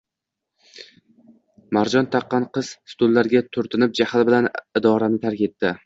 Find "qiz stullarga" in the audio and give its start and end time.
2.59-3.45